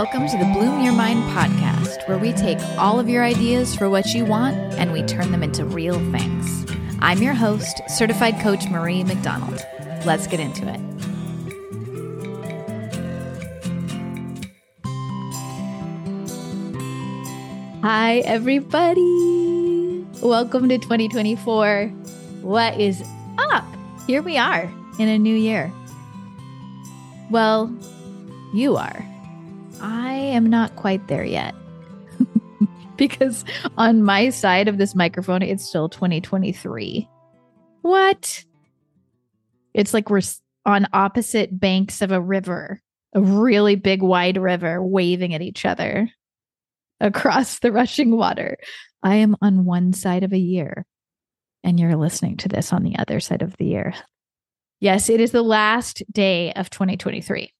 [0.00, 3.90] welcome to the Bloom Your Mind podcast, where we take all of your ideas for
[3.90, 6.64] what you want and we turn them into real things.
[7.00, 9.62] I'm your host, certified coach Marie McDonald.
[10.06, 10.80] Let's get into it.
[17.82, 20.06] Hi, everybody.
[20.22, 21.88] Welcome to 2024.
[22.40, 23.04] What is
[23.36, 23.66] up?
[24.06, 24.62] Here we are
[24.98, 25.70] in a new year.
[27.30, 27.70] Well,
[28.54, 29.09] you are.
[29.80, 31.54] I am not quite there yet.
[32.96, 33.44] because
[33.78, 37.08] on my side of this microphone, it's still 2023.
[37.82, 38.44] What?
[39.72, 40.20] It's like we're
[40.66, 42.80] on opposite banks of a river,
[43.14, 46.10] a really big, wide river, waving at each other
[47.00, 48.58] across the rushing water.
[49.02, 50.84] I am on one side of a year,
[51.64, 53.94] and you're listening to this on the other side of the year.
[54.80, 57.52] Yes, it is the last day of 2023.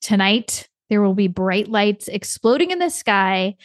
[0.00, 3.56] Tonight, there will be bright lights exploding in the sky.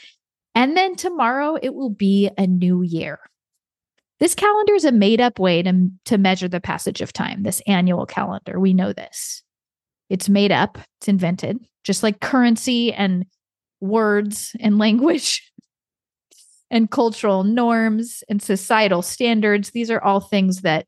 [0.55, 3.19] And then tomorrow, it will be a new year.
[4.19, 7.61] This calendar is a made up way to, to measure the passage of time, this
[7.67, 8.59] annual calendar.
[8.59, 9.43] We know this.
[10.09, 13.25] It's made up, it's invented, just like currency and
[13.79, 15.51] words and language
[16.71, 19.71] and cultural norms and societal standards.
[19.71, 20.85] These are all things that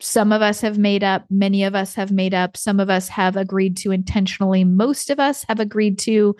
[0.00, 3.08] some of us have made up, many of us have made up, some of us
[3.08, 6.36] have agreed to intentionally, most of us have agreed to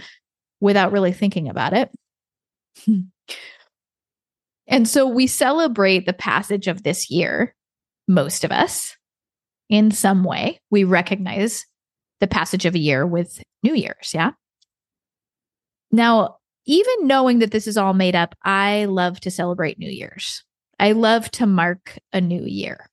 [0.61, 1.91] without really thinking about it.
[4.67, 7.55] and so we celebrate the passage of this year,
[8.09, 8.97] most of us,
[9.69, 10.61] in some way.
[10.71, 11.65] We recognize
[12.21, 14.13] the passage of a year with New Year's.
[14.15, 14.33] Yeah.
[15.93, 16.37] Now,
[16.67, 20.45] even knowing that this is all made up, I love to celebrate New Year's.
[20.79, 22.90] I love to mark a new year.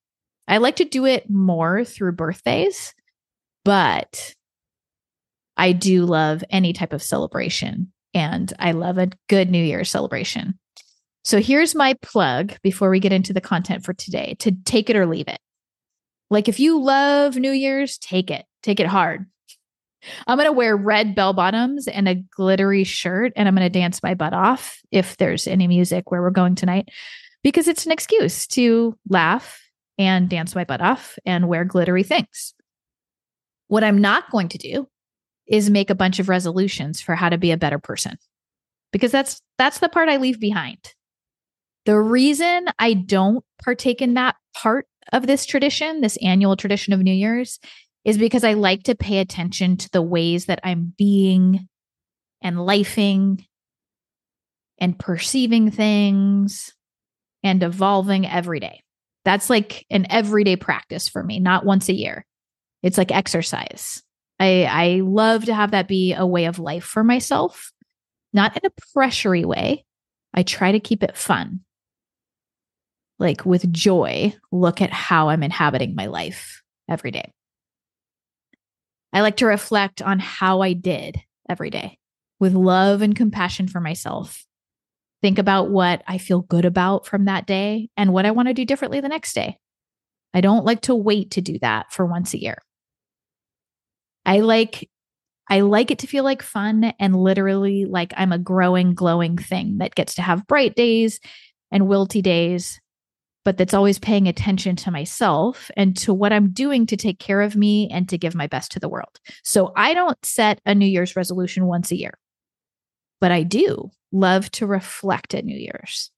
[0.47, 2.93] I like to do it more through birthdays,
[3.65, 4.33] but
[5.57, 10.57] I do love any type of celebration and I love a good New Year's celebration.
[11.23, 14.95] So here's my plug before we get into the content for today to take it
[14.95, 15.39] or leave it.
[16.29, 19.25] Like if you love New Year's, take it, take it hard.
[20.25, 23.79] I'm going to wear red bell bottoms and a glittery shirt and I'm going to
[23.79, 26.89] dance my butt off if there's any music where we're going tonight
[27.43, 29.66] because it's an excuse to laugh
[29.97, 32.53] and dance my butt off and wear glittery things.
[33.67, 34.87] What I'm not going to do
[35.47, 38.17] is make a bunch of resolutions for how to be a better person
[38.91, 40.93] because that's that's the part I leave behind.
[41.85, 46.99] The reason I don't partake in that part of this tradition, this annual tradition of
[46.99, 47.59] New Year's,
[48.03, 51.67] is because I like to pay attention to the ways that I'm being
[52.41, 53.45] and lifing
[54.79, 56.73] and perceiving things
[57.43, 58.83] and evolving every day.
[59.27, 62.25] That's like an everyday practice for me, not once a year.
[62.81, 64.01] It's like exercise.
[64.39, 67.73] I I love to have that be a way of life for myself,
[68.31, 69.83] not in a pressury way.
[70.33, 71.59] I try to keep it fun.
[73.19, 77.33] Like with joy, look at how I'm inhabiting my life every day.
[79.11, 81.17] I like to reflect on how I did
[81.49, 81.99] every day
[82.39, 84.46] with love and compassion for myself
[85.27, 88.53] think about what I feel good about from that day and what I want to
[88.53, 89.57] do differently the next day.
[90.33, 92.59] I don't like to wait to do that for once a year.
[94.25, 94.89] I like
[95.49, 99.79] I like it to feel like fun and literally like I'm a growing glowing thing
[99.79, 101.19] that gets to have bright days
[101.73, 102.79] and wilty days
[103.43, 107.41] but that's always paying attention to myself and to what I'm doing to take care
[107.41, 109.19] of me and to give my best to the world.
[109.43, 112.17] So I don't set a New Year's resolution once a year,
[113.19, 116.11] but I do love to reflect at New Year's.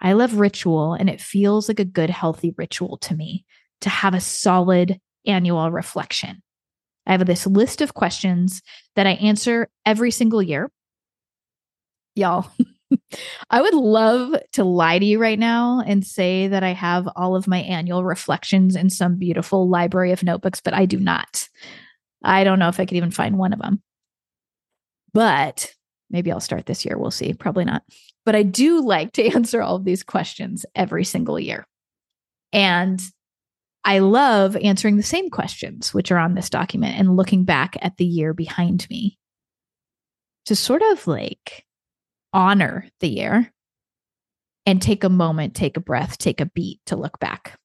[0.00, 3.44] I love ritual, and it feels like a good, healthy ritual to me
[3.80, 6.42] to have a solid annual reflection.
[7.06, 8.62] I have this list of questions
[8.96, 10.70] that I answer every single year.
[12.14, 12.50] Y'all,
[13.50, 17.36] I would love to lie to you right now and say that I have all
[17.36, 21.48] of my annual reflections in some beautiful library of notebooks, but I do not.
[22.22, 23.82] I don't know if I could even find one of them.
[25.12, 25.72] But
[26.10, 26.98] Maybe I'll start this year.
[26.98, 27.32] We'll see.
[27.34, 27.82] Probably not.
[28.24, 31.66] But I do like to answer all of these questions every single year.
[32.52, 33.02] And
[33.84, 37.96] I love answering the same questions, which are on this document, and looking back at
[37.98, 39.18] the year behind me
[40.46, 41.64] to sort of like
[42.32, 43.52] honor the year
[44.66, 47.58] and take a moment, take a breath, take a beat to look back.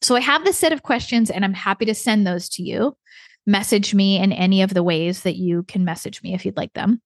[0.00, 2.96] So I have this set of questions and I'm happy to send those to you.
[3.46, 6.72] Message me in any of the ways that you can message me if you'd like
[6.74, 7.02] them.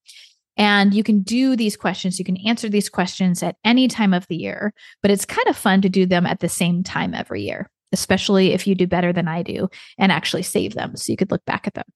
[0.56, 4.26] And you can do these questions, you can answer these questions at any time of
[4.28, 7.42] the year, but it's kind of fun to do them at the same time every
[7.42, 9.68] year, especially if you do better than I do
[9.98, 11.86] and actually save them so you could look back at them.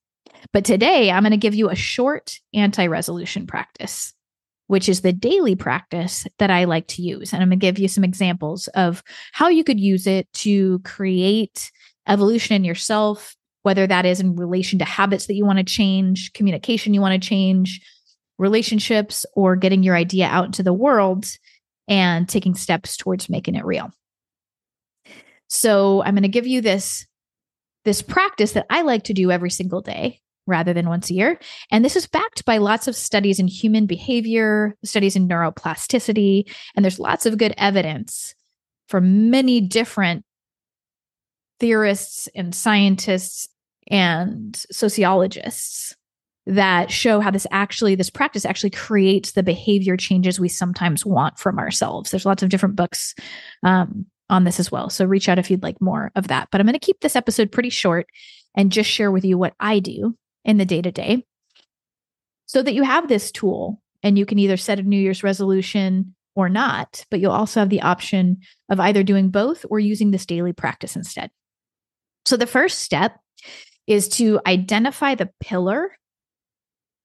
[0.53, 4.15] But today, I'm going to give you a short anti resolution practice,
[4.69, 7.33] which is the daily practice that I like to use.
[7.33, 9.03] And I'm going to give you some examples of
[9.33, 11.71] how you could use it to create
[12.09, 16.33] evolution in yourself, whether that is in relation to habits that you want to change,
[16.33, 17.81] communication you want to change,
[18.39, 21.27] relationships, or getting your idea out into the world
[21.89, 23.91] and taking steps towards making it real.
[25.49, 27.07] So I'm going to give you this
[27.85, 31.39] this practice that I like to do every single day rather than once a year.
[31.71, 36.85] And this is backed by lots of studies in human behavior, studies in neuroplasticity, and
[36.85, 38.35] there's lots of good evidence
[38.89, 40.25] from many different
[41.61, 43.49] theorists and scientists
[43.89, 45.95] and sociologists
[46.47, 51.39] that show how this actually this practice actually creates the behavior changes we sometimes want
[51.41, 53.15] from ourselves there's lots of different books
[53.65, 54.91] um, on this as well.
[54.91, 56.49] So reach out if you'd like more of that.
[56.51, 58.07] But I'm going to keep this episode pretty short
[58.57, 61.25] and just share with you what I do in the day to day
[62.47, 66.15] so that you have this tool and you can either set a New Year's resolution
[66.35, 68.39] or not, but you'll also have the option
[68.69, 71.31] of either doing both or using this daily practice instead.
[72.25, 73.19] So the first step
[73.87, 75.97] is to identify the pillar,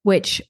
[0.04, 0.42] which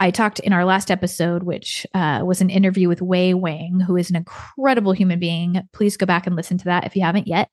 [0.00, 3.96] I talked in our last episode, which uh, was an interview with Wei Wang, who
[3.96, 5.60] is an incredible human being.
[5.72, 7.50] Please go back and listen to that if you haven't yet.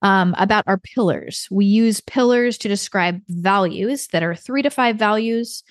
[0.00, 1.48] Um, about our pillars.
[1.50, 5.64] We use pillars to describe values that are three to five values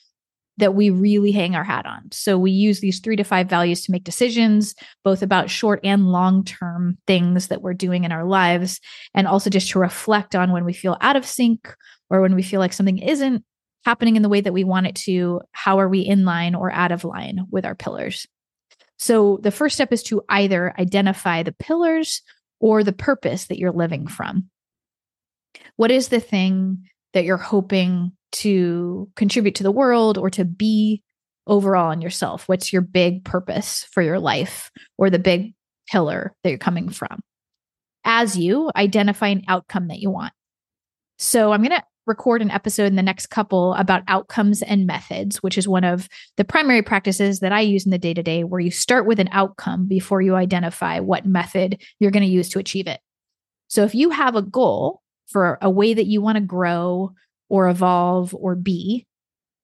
[0.58, 2.10] that we really hang our hat on.
[2.12, 6.12] So we use these three to five values to make decisions, both about short and
[6.12, 8.82] long term things that we're doing in our lives,
[9.14, 11.74] and also just to reflect on when we feel out of sync
[12.10, 13.46] or when we feel like something isn't
[13.88, 16.70] happening in the way that we want it to, how are we in line or
[16.70, 18.28] out of line with our pillars?
[19.00, 22.22] So the first step is to either identify the pillars
[22.60, 24.50] or the purpose that you're living from.
[25.78, 31.02] What is the thing that you're hoping to contribute to the world or to be
[31.46, 32.50] overall in yourself?
[32.50, 35.54] What's your big purpose for your life or the big
[35.90, 37.22] pillar that you're coming from?
[38.04, 40.34] As you identify an outcome that you want.
[41.20, 45.44] So I'm going to record an episode in the next couple about outcomes and methods,
[45.44, 46.08] which is one of
[46.38, 49.20] the primary practices that I use in the day to day, where you start with
[49.20, 53.02] an outcome before you identify what method you're going to use to achieve it.
[53.68, 57.14] So if you have a goal for a way that you want to grow
[57.50, 59.06] or evolve or be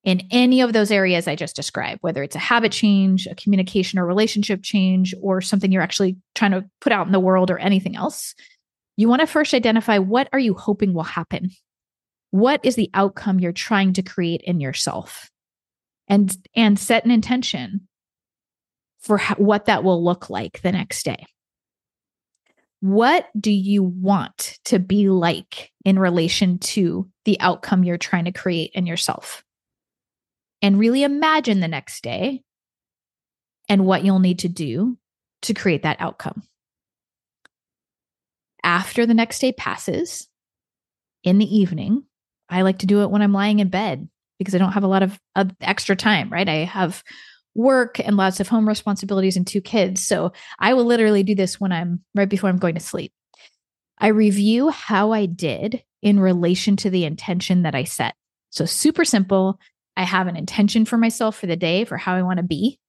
[0.03, 3.97] in any of those areas I just described, whether it's a habit change, a communication
[3.97, 7.57] or relationship change, or something you're actually trying to put out in the world or
[7.57, 8.35] anything else,
[8.97, 11.49] you want to first identify what are you hoping will happen
[12.33, 15.29] what is the outcome you're trying to create in yourself?
[16.07, 17.87] And and set an intention
[19.01, 21.27] for what that will look like the next day.
[22.79, 28.31] What do you want to be like in relation to the outcome you're trying to
[28.31, 29.43] create in yourself?
[30.63, 32.41] And really imagine the next day
[33.69, 34.97] and what you'll need to do
[35.43, 36.41] to create that outcome.
[38.63, 40.27] After the next day passes
[41.23, 42.05] in the evening
[42.53, 44.07] I like to do it when I'm lying in bed
[44.37, 45.19] because I don't have a lot of,
[45.61, 46.47] extra time, right?
[46.47, 47.03] I have
[47.55, 50.05] work and lots of home responsibilities and two kids.
[50.05, 53.11] So I will literally do this when I'm right before I'm going to sleep.
[53.97, 58.15] I review how I did in relation to the intention that I set.
[58.51, 59.59] So super simple.
[59.97, 62.79] I have an intention for myself for the day for how I want to be.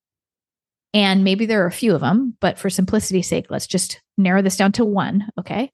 [0.93, 4.41] And maybe there are a few of them, but for simplicity's sake, let's just narrow
[4.41, 5.27] this down to one.
[5.39, 5.71] Okay.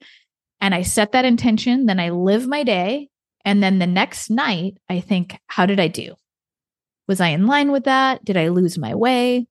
[0.62, 3.10] And I set that intention, then I live my day
[3.46, 6.16] and then the next night, I think, how did I do?
[7.08, 8.24] Was I in line with that?
[8.24, 9.48] Did I lose my way?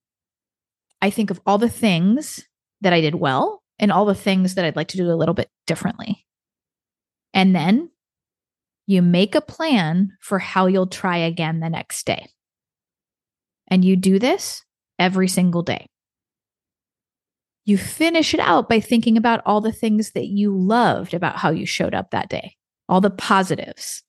[1.02, 2.46] I think of all the things
[2.80, 5.34] that I did well and all the things that I'd like to do a little
[5.34, 6.26] bit differently.
[7.34, 7.90] And then
[8.86, 12.28] you make a plan for how you'll try again the next day.
[13.68, 14.64] And you do this
[14.98, 15.86] every single day.
[17.64, 21.50] You finish it out by thinking about all the things that you loved about how
[21.50, 22.56] you showed up that day
[22.90, 24.02] all the positives.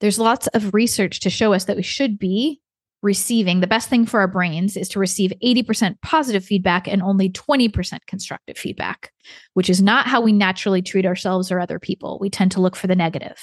[0.00, 2.60] There's lots of research to show us that we should be
[3.02, 7.30] receiving the best thing for our brains is to receive 80% positive feedback and only
[7.30, 9.10] 20% constructive feedback,
[9.54, 12.18] which is not how we naturally treat ourselves or other people.
[12.20, 13.38] We tend to look for the negative.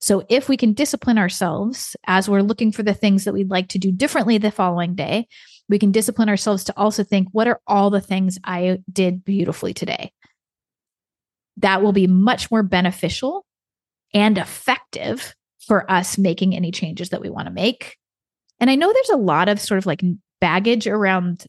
[0.00, 3.68] So, if we can discipline ourselves as we're looking for the things that we'd like
[3.68, 5.28] to do differently the following day,
[5.68, 9.72] we can discipline ourselves to also think, what are all the things I did beautifully
[9.72, 10.12] today?
[11.60, 13.44] That will be much more beneficial
[14.12, 15.34] and effective
[15.66, 17.96] for us making any changes that we want to make.
[18.58, 20.02] And I know there's a lot of sort of like
[20.40, 21.46] baggage around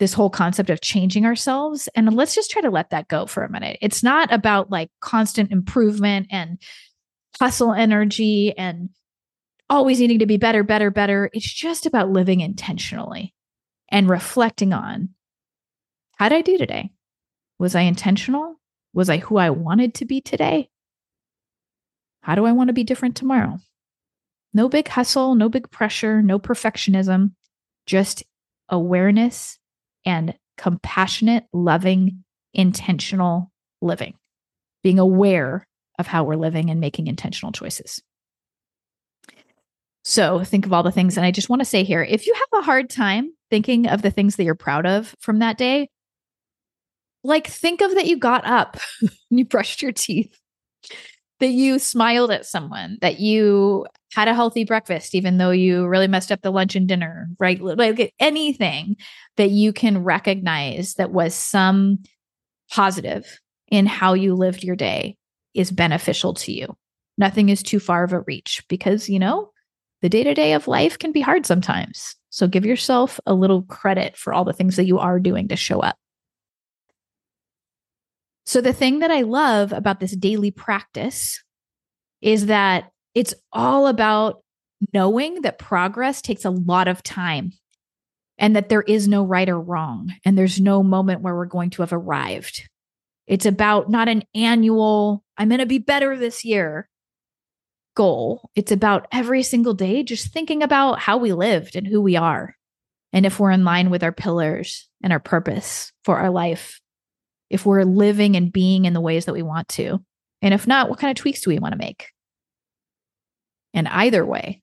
[0.00, 1.88] this whole concept of changing ourselves.
[1.94, 3.78] And let's just try to let that go for a minute.
[3.80, 6.58] It's not about like constant improvement and
[7.40, 8.90] hustle energy and
[9.70, 11.30] always needing to be better, better, better.
[11.32, 13.34] It's just about living intentionally
[13.88, 15.10] and reflecting on
[16.16, 16.90] how did I do today?
[17.58, 18.56] Was I intentional?
[18.94, 20.70] Was I who I wanted to be today?
[22.22, 23.58] How do I want to be different tomorrow?
[24.54, 27.32] No big hustle, no big pressure, no perfectionism,
[27.86, 28.22] just
[28.68, 29.58] awareness
[30.06, 32.24] and compassionate, loving,
[32.54, 33.50] intentional
[33.82, 34.14] living,
[34.82, 35.66] being aware
[35.98, 38.00] of how we're living and making intentional choices.
[40.04, 41.16] So think of all the things.
[41.16, 44.02] And I just want to say here if you have a hard time thinking of
[44.02, 45.88] the things that you're proud of from that day,
[47.24, 50.38] like think of that you got up and you brushed your teeth,
[51.40, 56.06] that you smiled at someone, that you had a healthy breakfast, even though you really
[56.06, 57.60] messed up the lunch and dinner, right?
[57.60, 58.96] Like anything
[59.36, 61.98] that you can recognize that was some
[62.70, 65.16] positive in how you lived your day
[65.54, 66.76] is beneficial to you.
[67.18, 69.50] Nothing is too far of a reach because, you know,
[70.02, 72.14] the day to day of life can be hard sometimes.
[72.30, 75.56] So give yourself a little credit for all the things that you are doing to
[75.56, 75.96] show up.
[78.46, 81.42] So, the thing that I love about this daily practice
[82.20, 84.42] is that it's all about
[84.92, 87.52] knowing that progress takes a lot of time
[88.38, 91.70] and that there is no right or wrong and there's no moment where we're going
[91.70, 92.68] to have arrived.
[93.26, 96.88] It's about not an annual, I'm going to be better this year
[97.94, 98.50] goal.
[98.54, 102.56] It's about every single day just thinking about how we lived and who we are.
[103.12, 106.80] And if we're in line with our pillars and our purpose for our life,
[107.54, 110.04] if we're living and being in the ways that we want to.
[110.42, 112.08] And if not, what kind of tweaks do we want to make?
[113.72, 114.60] And either way,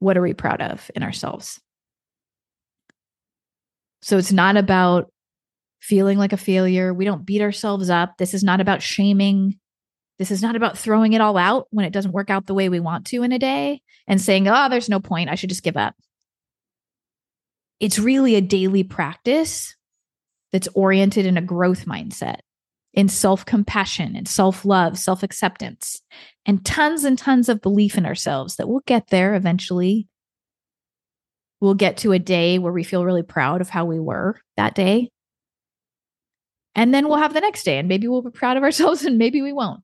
[0.00, 1.60] what are we proud of in ourselves?
[4.02, 5.12] So it's not about
[5.80, 6.92] feeling like a failure.
[6.92, 8.18] We don't beat ourselves up.
[8.18, 9.60] This is not about shaming.
[10.18, 12.68] This is not about throwing it all out when it doesn't work out the way
[12.68, 15.30] we want to in a day and saying, oh, there's no point.
[15.30, 15.94] I should just give up.
[17.78, 19.76] It's really a daily practice
[20.52, 22.40] that's oriented in a growth mindset,
[22.94, 26.00] in self compassion and self love, self acceptance,
[26.46, 30.08] and tons and tons of belief in ourselves that we'll get there eventually.
[31.60, 34.74] We'll get to a day where we feel really proud of how we were that
[34.74, 35.10] day.
[36.76, 39.18] And then we'll have the next day, and maybe we'll be proud of ourselves, and
[39.18, 39.80] maybe we won't.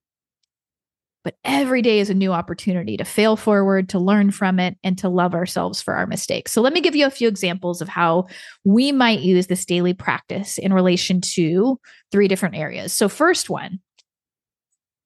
[1.25, 4.97] But every day is a new opportunity to fail forward, to learn from it, and
[4.99, 6.53] to love ourselves for our mistakes.
[6.53, 8.27] So, let me give you a few examples of how
[8.63, 11.81] we might use this daily practice in relation to
[12.13, 12.93] three different areas.
[12.93, 13.81] So, first one,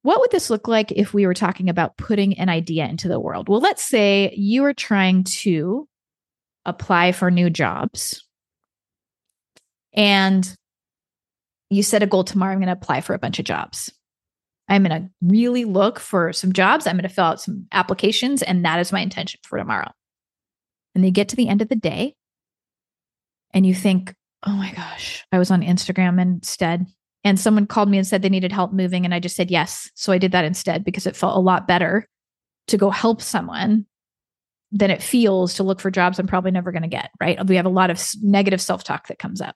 [0.01, 3.19] what would this look like if we were talking about putting an idea into the
[3.19, 3.49] world?
[3.49, 5.87] Well, let's say you are trying to
[6.65, 8.25] apply for new jobs
[9.93, 10.55] and
[11.69, 13.91] you set a goal tomorrow, I'm going to apply for a bunch of jobs.
[14.69, 16.85] I'm going to really look for some jobs.
[16.85, 19.91] I'm going to fill out some applications, and that is my intention for tomorrow.
[20.95, 22.15] And you get to the end of the day
[23.53, 24.13] and you think,
[24.45, 26.85] oh my gosh, I was on Instagram instead.
[27.23, 29.05] And someone called me and said they needed help moving.
[29.05, 29.91] And I just said yes.
[29.95, 32.07] So I did that instead because it felt a lot better
[32.67, 33.85] to go help someone
[34.71, 37.09] than it feels to look for jobs I'm probably never going to get.
[37.19, 37.43] Right.
[37.45, 39.55] We have a lot of negative self talk that comes up.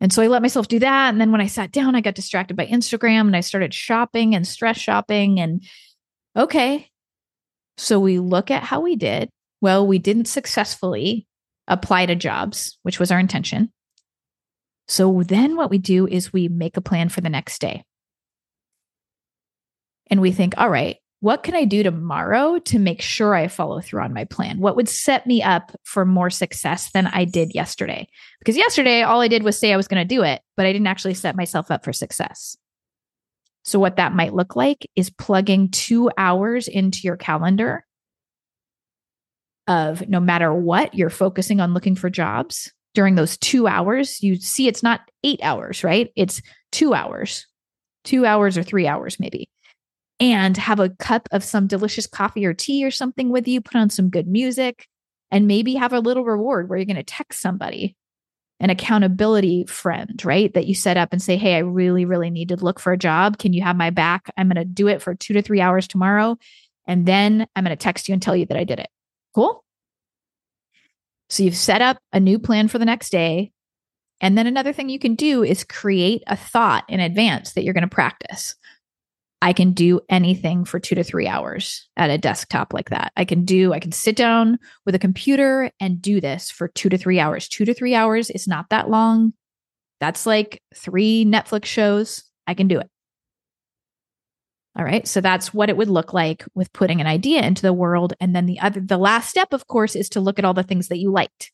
[0.00, 1.08] And so I let myself do that.
[1.08, 4.34] And then when I sat down, I got distracted by Instagram and I started shopping
[4.34, 5.40] and stress shopping.
[5.40, 5.64] And
[6.36, 6.90] okay.
[7.78, 9.30] So we look at how we did.
[9.60, 11.26] Well, we didn't successfully
[11.66, 13.72] apply to jobs, which was our intention.
[14.88, 17.84] So then what we do is we make a plan for the next day.
[20.08, 20.96] And we think, all right,
[21.26, 24.60] what can I do tomorrow to make sure I follow through on my plan?
[24.60, 28.06] What would set me up for more success than I did yesterday?
[28.38, 30.72] Because yesterday, all I did was say I was going to do it, but I
[30.72, 32.56] didn't actually set myself up for success.
[33.64, 37.84] So, what that might look like is plugging two hours into your calendar
[39.66, 42.72] of no matter what, you're focusing on looking for jobs.
[42.94, 46.12] During those two hours, you see it's not eight hours, right?
[46.14, 46.40] It's
[46.70, 47.48] two hours,
[48.04, 49.48] two hours or three hours, maybe
[50.18, 53.76] and have a cup of some delicious coffee or tea or something with you, put
[53.76, 54.86] on some good music,
[55.30, 57.96] and maybe have a little reward where you're going to text somebody,
[58.60, 60.52] an accountability friend, right?
[60.54, 62.98] That you set up and say, Hey, I really, really need to look for a
[62.98, 63.38] job.
[63.38, 64.30] Can you have my back?
[64.36, 66.38] I'm going to do it for two to three hours tomorrow.
[66.86, 68.88] And then I'm going to text you and tell you that I did it.
[69.34, 69.64] Cool.
[71.28, 73.52] So you've set up a new plan for the next day.
[74.20, 77.74] And then another thing you can do is create a thought in advance that you're
[77.74, 78.54] going to practice.
[79.42, 83.12] I can do anything for two to three hours at a desktop like that.
[83.16, 86.88] I can do, I can sit down with a computer and do this for two
[86.88, 87.48] to three hours.
[87.48, 89.34] Two to three hours is not that long.
[90.00, 92.24] That's like three Netflix shows.
[92.46, 92.88] I can do it.
[94.78, 95.06] All right.
[95.06, 98.12] So that's what it would look like with putting an idea into the world.
[98.20, 100.62] And then the other, the last step, of course, is to look at all the
[100.62, 101.50] things that you liked.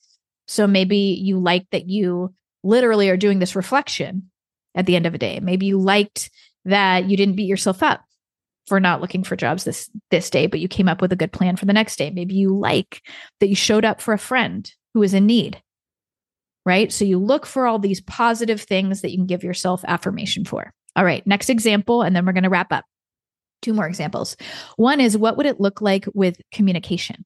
[0.49, 2.35] So maybe you like that you
[2.65, 4.31] literally are doing this reflection
[4.75, 5.39] at the end of a day.
[5.41, 6.31] Maybe you liked
[6.64, 8.04] that you didn't beat yourself up
[8.66, 11.33] for not looking for jobs this this day, but you came up with a good
[11.33, 12.11] plan for the next day.
[12.11, 13.02] Maybe you like
[13.40, 15.61] that you showed up for a friend who is in need.
[16.64, 16.92] Right?
[16.92, 20.73] So you look for all these positive things that you can give yourself affirmation for.
[20.95, 22.85] All right, next example and then we're going to wrap up.
[23.62, 24.37] Two more examples.
[24.76, 27.25] One is what would it look like with communication?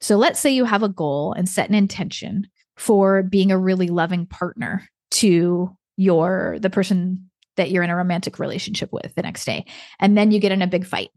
[0.00, 3.88] So let's say you have a goal and set an intention for being a really
[3.88, 9.44] loving partner to your the person that you're in a romantic relationship with the next
[9.44, 9.64] day
[9.98, 11.10] and then you get in a big fight.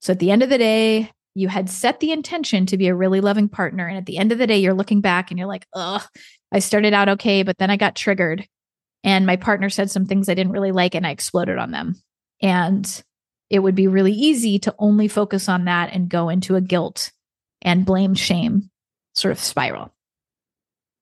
[0.00, 2.94] So at the end of the day you had set the intention to be a
[2.94, 5.46] really loving partner and at the end of the day you're looking back and you're
[5.46, 6.02] like ugh
[6.50, 8.44] i started out okay but then i got triggered
[9.04, 11.94] and my partner said some things i didn't really like and i exploded on them.
[12.40, 13.02] And
[13.50, 17.12] it would be really easy to only focus on that and go into a guilt
[17.62, 18.70] and blame shame
[19.14, 19.92] sort of spiral.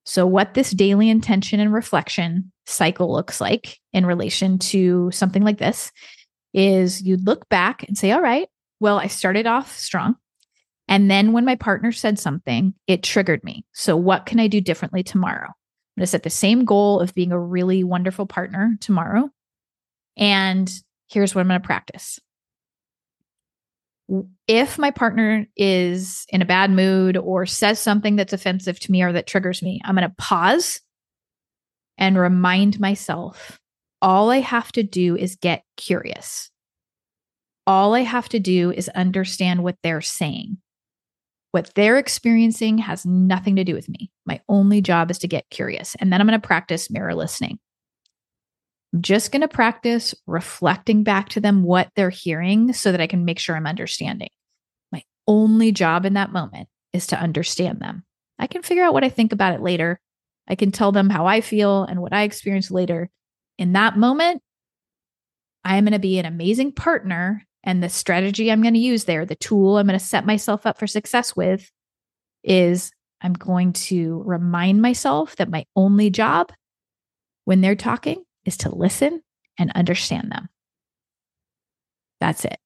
[0.05, 5.59] So, what this daily intention and reflection cycle looks like in relation to something like
[5.59, 5.93] this
[6.53, 8.49] is you look back and say, All right,
[8.81, 10.17] well, I started off strong.
[10.89, 13.65] And then when my partner said something, it triggered me.
[13.73, 15.49] So, what can I do differently tomorrow?
[15.49, 19.31] I'm going to set the same goal of being a really wonderful partner tomorrow.
[20.17, 20.71] And
[21.09, 22.21] here's what I'm going to practice
[24.47, 29.03] if my partner is in a bad mood or says something that's offensive to me
[29.03, 30.81] or that triggers me, I'm going to pause
[31.99, 33.59] and remind myself
[34.03, 36.51] all I have to do is get curious.
[37.67, 40.59] All I have to do is understand what they're saying.
[41.51, 44.11] What they're experiencing has nothing to do with me.
[44.27, 45.97] My only job is to get curious.
[45.99, 47.59] And then I'm going to practice mirror listening.
[48.93, 53.07] I'm just going to practice reflecting back to them what they're hearing so that I
[53.07, 54.29] can make sure I'm understanding.
[54.93, 58.05] My only job in that moment is to understand them.
[58.39, 59.99] I can figure out what I think about it later.
[60.49, 63.11] I can tell them how I feel and what I experience later.
[63.59, 64.43] In that moment,
[65.65, 67.45] I am going to be an amazing partner.
[67.65, 70.67] And the strategy I'm going to use there, the tool I'm going to set myself
[70.67, 71.69] up for success with,
[72.45, 76.53] is I'm going to remind myself that my only job
[77.45, 79.23] when they're talking is to listen
[79.59, 80.49] and understand them.
[82.21, 82.59] That's it.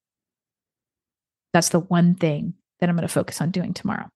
[1.53, 4.09] That's the one thing that I'm going to focus on doing tomorrow.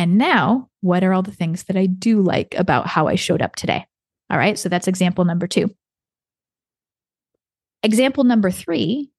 [0.00, 3.42] And now, what are all the things that I do like about how I showed
[3.42, 3.84] up today?
[4.30, 4.58] All right.
[4.58, 5.68] So that's example number two.
[7.82, 9.10] Example number three,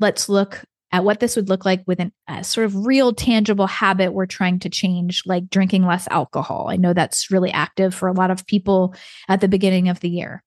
[0.00, 4.14] let's look at what this would look like with a sort of real tangible habit
[4.14, 6.68] we're trying to change, like drinking less alcohol.
[6.70, 8.94] I know that's really active for a lot of people
[9.28, 10.42] at the beginning of the year.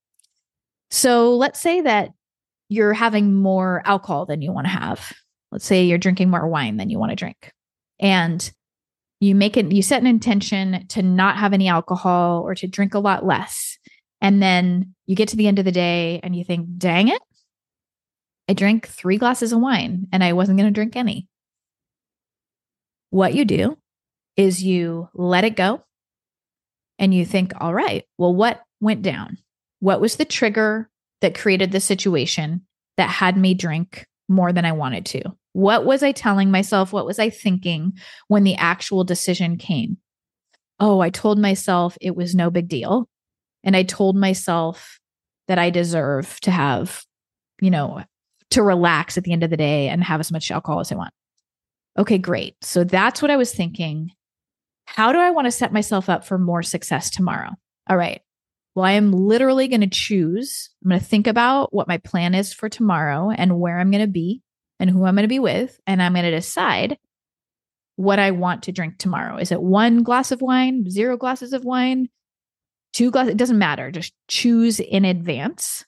[0.89, 2.09] So let's say that
[2.69, 5.13] you're having more alcohol than you want to have.
[5.51, 7.51] Let's say you're drinking more wine than you want to drink.
[7.99, 8.51] And
[9.19, 12.93] you make it, you set an intention to not have any alcohol or to drink
[12.93, 13.77] a lot less.
[14.21, 17.21] And then you get to the end of the day and you think, dang it,
[18.47, 21.27] I drank three glasses of wine and I wasn't going to drink any.
[23.09, 23.77] What you do
[24.35, 25.83] is you let it go
[26.99, 29.37] and you think, all right, well, what went down?
[29.79, 30.89] What was the trigger
[31.21, 32.65] that created the situation
[32.97, 35.21] that had me drink more than I wanted to?
[35.55, 36.91] What was I telling myself?
[36.91, 37.93] What was I thinking
[38.27, 39.95] when the actual decision came?
[40.81, 43.07] Oh, I told myself it was no big deal.
[43.63, 44.99] And I told myself
[45.47, 47.05] that I deserve to have,
[47.61, 48.03] you know,
[48.49, 50.95] to relax at the end of the day and have as much alcohol as I
[50.95, 51.13] want.
[51.97, 52.57] Okay, great.
[52.61, 54.11] So that's what I was thinking.
[54.83, 57.51] How do I want to set myself up for more success tomorrow?
[57.89, 58.19] All right.
[58.75, 60.69] Well, I am literally going to choose.
[60.83, 64.03] I'm going to think about what my plan is for tomorrow and where I'm going
[64.03, 64.41] to be
[64.79, 65.79] and who I'm going to be with.
[65.87, 66.97] And I'm going to decide
[67.95, 69.37] what I want to drink tomorrow.
[69.37, 72.09] Is it one glass of wine, zero glasses of wine,
[72.93, 73.31] two glasses?
[73.31, 73.91] It doesn't matter.
[73.91, 75.85] Just choose in advance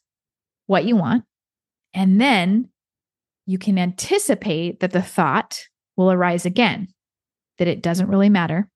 [0.68, 1.26] what you want.
[1.94, 2.70] And then
[3.46, 5.60] you can anticipate that the thought
[5.96, 6.90] will arise again,
[7.58, 8.70] that it doesn't really matter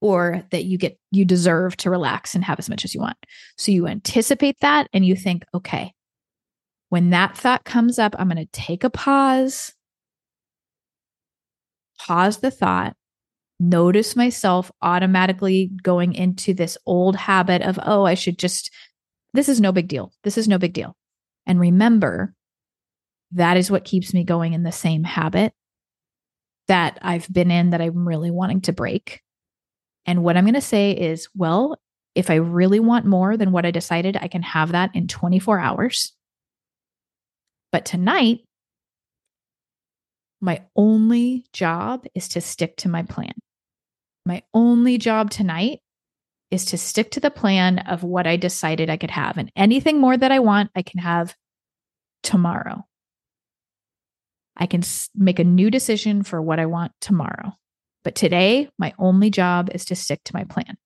[0.00, 3.16] or that you get you deserve to relax and have as much as you want.
[3.58, 5.92] So you anticipate that and you think, okay,
[6.90, 9.72] when that thought comes up, I'm going to take a pause,
[11.98, 12.94] pause the thought,
[13.58, 18.70] notice myself automatically going into this old habit of, oh, I should just,
[19.32, 20.12] this is no big deal.
[20.24, 20.96] This is no big deal.
[21.46, 22.34] And remember,
[23.32, 25.52] that is what keeps me going in the same habit
[26.66, 29.22] that I've been in that I'm really wanting to break.
[30.06, 31.78] And what I'm going to say is, well,
[32.16, 35.60] if I really want more than what I decided, I can have that in 24
[35.60, 36.12] hours.
[37.72, 38.40] But tonight,
[40.40, 43.32] my only job is to stick to my plan.
[44.26, 45.80] My only job tonight
[46.50, 49.38] is to stick to the plan of what I decided I could have.
[49.38, 51.34] And anything more that I want, I can have
[52.22, 52.86] tomorrow.
[54.56, 54.82] I can
[55.14, 57.52] make a new decision for what I want tomorrow.
[58.02, 60.76] But today, my only job is to stick to my plan.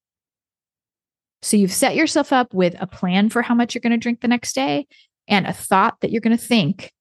[1.42, 4.20] So you've set yourself up with a plan for how much you're going to drink
[4.20, 4.86] the next day
[5.28, 6.92] and a thought that you're going to think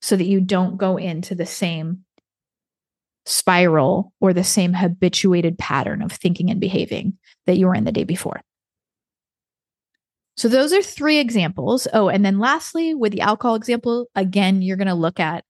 [0.00, 2.04] so that you don't go into the same
[3.26, 7.92] spiral or the same habituated pattern of thinking and behaving that you were in the
[7.92, 8.40] day before.
[10.36, 11.86] So, those are three examples.
[11.92, 15.44] Oh, and then lastly, with the alcohol example, again, you're going to look at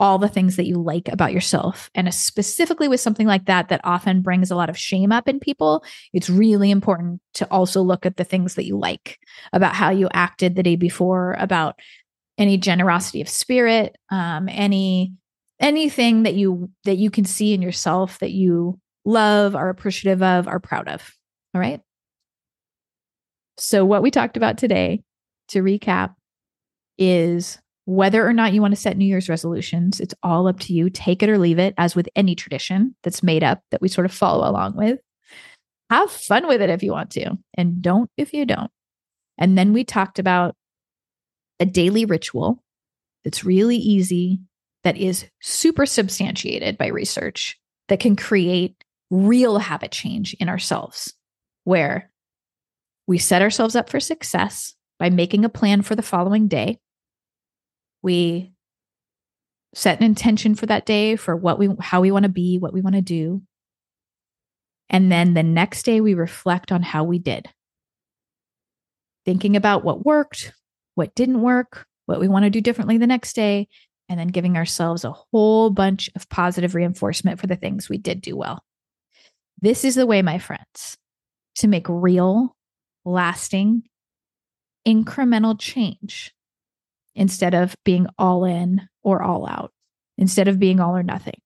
[0.00, 1.88] all the things that you like about yourself.
[1.94, 5.38] And specifically with something like that, that often brings a lot of shame up in
[5.38, 9.18] people, it's really important to also look at the things that you like
[9.52, 11.78] about how you acted the day before, about
[12.38, 15.12] any generosity of spirit, um, any
[15.60, 20.48] anything that you that you can see in yourself that you love, are appreciative of,
[20.48, 21.14] are proud of.
[21.54, 21.80] All right.
[23.56, 25.02] So what we talked about today,
[25.48, 26.14] to recap,
[26.98, 30.00] is whether or not you want to set New Year's resolutions.
[30.00, 30.88] It's all up to you.
[30.88, 34.06] Take it or leave it, as with any tradition that's made up that we sort
[34.06, 34.98] of follow along with.
[35.90, 38.70] Have fun with it if you want to, and don't if you don't.
[39.36, 40.54] And then we talked about
[41.60, 42.62] a daily ritual
[43.22, 44.40] that's really easy,
[44.82, 51.12] that is super substantiated by research, that can create real habit change in ourselves,
[51.64, 52.10] where
[53.06, 56.78] we set ourselves up for success by making a plan for the following day.
[58.04, 58.52] We
[59.74, 62.74] set an intention for that day for what we how we want to be, what
[62.74, 63.42] we want to do.
[64.90, 67.48] And then the next day we reflect on how we did.
[69.24, 70.52] Thinking about what worked,
[70.96, 73.68] what didn't work, what we want to do differently the next day,
[74.10, 78.20] and then giving ourselves a whole bunch of positive reinforcement for the things we did
[78.20, 78.62] do well.
[79.62, 80.98] This is the way, my friends,
[81.56, 82.54] to make real,
[83.06, 83.84] lasting,
[84.86, 86.33] incremental change
[87.14, 89.72] instead of being all in or all out,
[90.18, 91.40] instead of being all or nothing.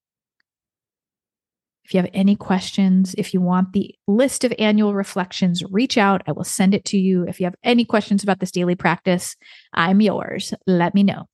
[1.84, 6.22] If you have any questions, if you want the list of annual reflections, reach out.
[6.26, 7.24] I will send it to you.
[7.26, 9.36] If you have any questions about this daily practice,
[9.72, 10.52] I'm yours.
[10.66, 11.28] Let me know.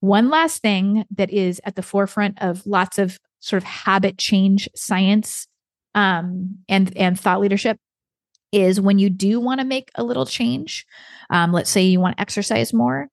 [0.00, 4.68] One last thing that is at the forefront of lots of sort of habit change
[4.74, 5.46] science
[5.94, 7.78] um, and and thought leadership
[8.52, 10.84] is when you do want to make a little change.
[11.30, 13.08] Um, let's say you want to exercise more,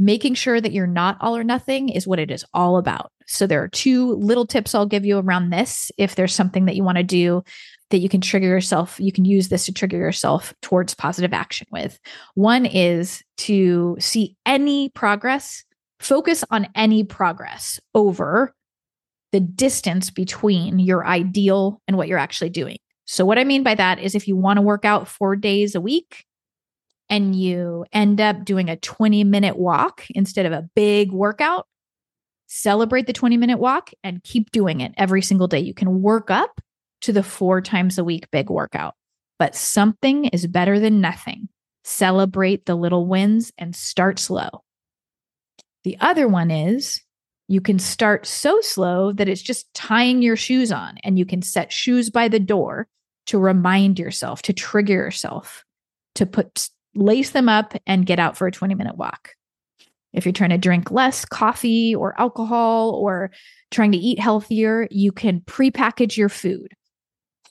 [0.00, 3.12] making sure that you're not all or nothing is what it is all about.
[3.26, 5.92] So there are two little tips I'll give you around this.
[5.98, 7.44] If there's something that you want to do
[7.90, 11.66] that you can trigger yourself, you can use this to trigger yourself towards positive action
[11.70, 12.00] with.
[12.34, 15.64] One is to see any progress,
[15.98, 18.54] focus on any progress over
[19.32, 22.78] the distance between your ideal and what you're actually doing.
[23.04, 25.74] So, what I mean by that is if you want to work out four days
[25.74, 26.24] a week,
[27.10, 31.66] and you end up doing a 20 minute walk instead of a big workout,
[32.46, 35.58] celebrate the 20 minute walk and keep doing it every single day.
[35.58, 36.60] You can work up
[37.02, 38.94] to the four times a week big workout,
[39.38, 41.48] but something is better than nothing.
[41.82, 44.62] Celebrate the little wins and start slow.
[45.82, 47.00] The other one is
[47.48, 51.42] you can start so slow that it's just tying your shoes on, and you can
[51.42, 52.86] set shoes by the door
[53.26, 55.64] to remind yourself, to trigger yourself,
[56.14, 59.34] to put lace them up and get out for a 20 minute walk.
[60.12, 63.30] If you're trying to drink less coffee or alcohol or
[63.70, 66.72] trying to eat healthier, you can prepackage your food.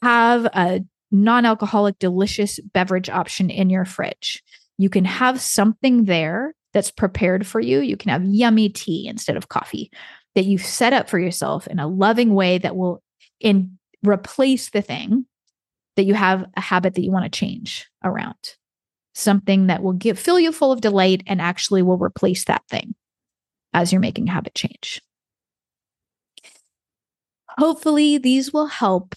[0.01, 4.43] Have a non alcoholic, delicious beverage option in your fridge.
[4.77, 7.79] You can have something there that's prepared for you.
[7.79, 9.91] You can have yummy tea instead of coffee
[10.35, 13.01] that you've set up for yourself in a loving way that will
[13.39, 15.25] in replace the thing
[15.95, 18.35] that you have a habit that you want to change around
[19.13, 22.95] something that will fill you full of delight and actually will replace that thing
[23.73, 25.01] as you're making habit change.
[27.57, 29.15] Hopefully, these will help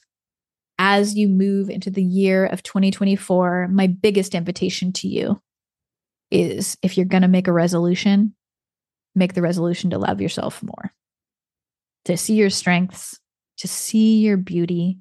[0.79, 3.69] as you move into the year of 2024.
[3.69, 5.41] My biggest invitation to you
[6.31, 8.35] is if you're going to make a resolution,
[9.15, 10.93] make the resolution to love yourself more,
[12.07, 13.21] to see your strengths,
[13.59, 14.99] to see your beauty,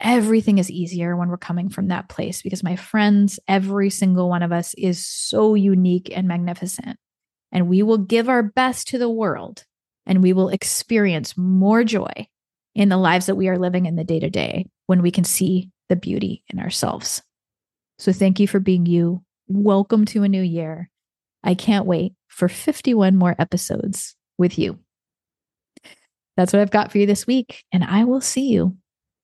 [0.00, 4.42] everything is easier when we're coming from that place because my friends, every single one
[4.42, 6.98] of us is so unique and magnificent.
[7.50, 9.64] And we will give our best to the world
[10.06, 12.28] and we will experience more joy
[12.74, 15.24] in the lives that we are living in the day to day when we can
[15.24, 17.22] see the beauty in ourselves.
[17.98, 19.24] So thank you for being you.
[19.48, 20.90] Welcome to a new year.
[21.42, 24.78] I can't wait for 51 more episodes with you.
[26.36, 28.76] That's what I've got for you this week, and I will see you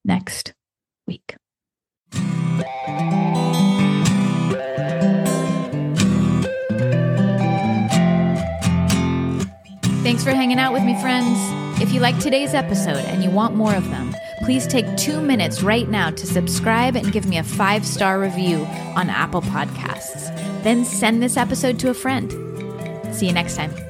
[0.04, 0.52] next
[1.06, 1.36] week.
[10.02, 11.38] Thanks for hanging out with me, friends.
[11.80, 15.62] If you like today's episode and you want more of them, please take two minutes
[15.62, 18.64] right now to subscribe and give me a five star review
[18.96, 20.32] on Apple Podcasts.
[20.62, 22.30] Then send this episode to a friend.
[23.14, 23.83] See you next time.